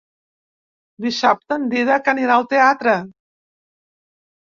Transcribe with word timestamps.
Dissabte 1.05 1.57
en 1.61 1.67
Dídac 1.73 2.09
anirà 2.13 2.37
al 2.37 2.47
teatre. 2.55 2.95